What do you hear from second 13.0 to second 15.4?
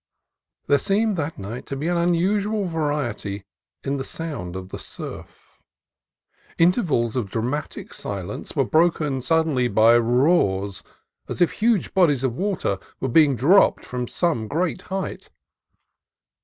being dropped from some great height.